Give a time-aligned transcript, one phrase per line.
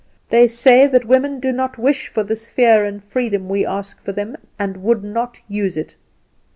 [0.29, 4.13] They say that women do not wish for the sphere and freedom we ask for
[4.13, 5.95] them, and would not use it!